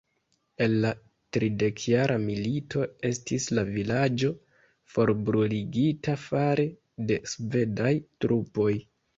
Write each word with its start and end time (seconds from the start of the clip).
En 0.65 0.75
la 0.85 0.91
Tridekjara 1.35 2.15
Milito 2.23 2.87
estis 3.11 3.45
la 3.59 3.65
vilaĝo 3.69 4.31
forbruligita 4.95 6.19
fare 6.25 6.69
de 7.13 7.23
svedaj 7.37 7.97
trupoj. 8.03 8.71